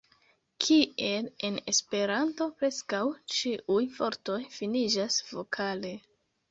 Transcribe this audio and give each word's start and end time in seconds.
Kiel 0.65 1.27
en 1.49 1.59
Esperanto, 1.73 2.49
preskaŭ 2.63 3.03
ĉiuj 3.37 3.81
vortoj 4.01 4.43
finiĝas 4.59 5.25
vokale. 5.33 5.99